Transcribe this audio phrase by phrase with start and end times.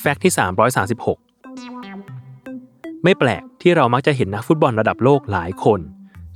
[0.00, 0.32] Fact ที่
[1.48, 5.80] 336 ไม่แปลกที่เรามักจะเห็นนักฟุตบอลระดับโลกหลายคน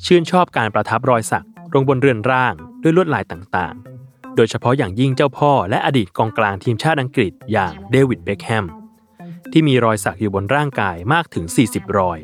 [0.07, 8.67] ชื่นชอบการประทับรอยสักลงบนเรือนร่างด้วยลวดลายต่างๆ โดยเฉพาะอย่างยิ่งเจ้าพ่อและอดีตกองกลางทีมชาติอังกฤษอย่างเดวิดเบคแฮม
[9.53, 12.19] ที่มีรอยสักอยู่บนร่างกายมากถึง 40 รอย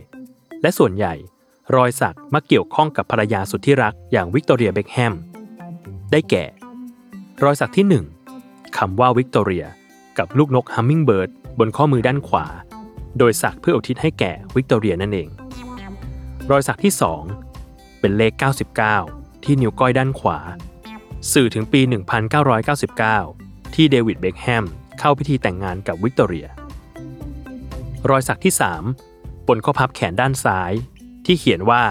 [0.63, 1.15] และส่วนใหญ่
[1.77, 5.15] รอยสักมักเกี่ยวข้องกับภรรยาสุดที่รักอย่างวิกตอเรียเบคแฮม
[6.13, 6.45] ได้แก่
[7.45, 8.18] รอยสักที่1
[8.79, 9.67] คำว่าวิกตอเรีย
[10.19, 12.47] กับลูกนกฮัมมิงเบิร์ดบนข้อมือด้านขวา
[13.19, 15.29] โดยสักเพื่ออุทิศให้แก่วิกตอเรียนั่นเอง
[16.51, 16.93] รอยสักที่
[17.47, 18.33] 2 เป็นเลข
[18.89, 20.39] 99 ที่นิ้วก้อยด้านขวา
[21.33, 21.81] สื่อถึงปี
[22.99, 24.65] 1999 ที่เดวิดเบคแฮม
[24.99, 26.47] เข้าพิธีแต่งงานกับวิกตอเรีย
[28.11, 28.55] รอยสักที่
[29.01, 30.73] 3 บนข้อพับแขนด้านซ้าย
[31.27, 31.83] ที่เขียนว่า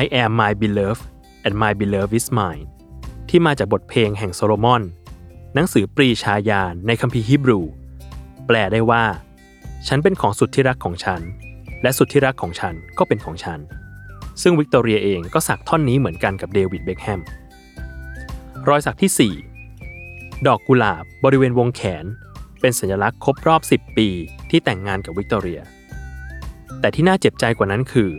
[0.00, 1.04] I am my beloved
[1.46, 2.64] and my beloved is mine
[3.28, 4.84] ที่มาจากบทเพลงแห่งโซโลมอน
[5.58, 7.60] หนังสือปรีชาญาณในคัมภีร์ฮีบรู
[8.46, 9.04] แปลได้ว่า
[9.86, 11.20] ฉันเป็นของสุดที่รักของฉัน
[11.82, 13.60] และสุดที่รักของฉันก็เป็นของฉัน
[14.42, 17.20] ซึ่งวิกตอเรียเองก็สักท่อนนี้เหมือนกันกับเดวิดเบคแฮม
[18.68, 19.32] รอยสักที่
[19.84, 22.04] 4 ดอกกุหลาบบริเวณวงแขน
[22.60, 24.08] เป็นสัญลักษณ์ครบรอบ 10 ปี
[24.50, 25.60] ที่แต่งงานกับวิกตอเรีย
[26.80, 28.10] แต่ที่น่าเจ็บใจกว่านั้นคือ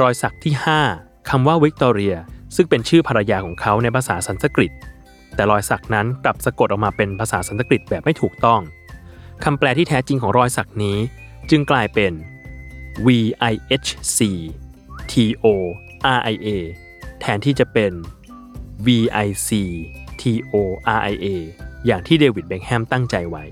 [0.00, 0.54] รอยสักที่
[0.92, 2.16] 5คำว่าวิกตอเรีย
[2.56, 4.72] ซึ่งเป็นชื่อภรรยาของเขาในภาษาสันสกฤต
[5.34, 8.60] แต่รอยสักนั้นกลับสะกดออกมาเป็นภาษาสันสกฤตแบบไม่ถูกต้อง
[9.44, 10.98] คำแปลที่แท้จริงของรอยสักนี้
[11.50, 12.12] จึงกลายเป็น
[13.06, 13.08] V
[13.52, 14.18] I H C
[15.12, 15.46] T O
[16.16, 16.48] R I A
[17.20, 17.92] แทนที่จะเป็น
[18.86, 18.88] V
[19.26, 19.50] I C
[20.20, 20.54] T O
[20.98, 21.26] R I A
[21.86, 23.44] อย่างที่เดวิดเบคแฮมตั้งใจไว้